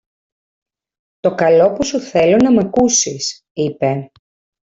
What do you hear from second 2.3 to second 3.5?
να μ' ακούσεις,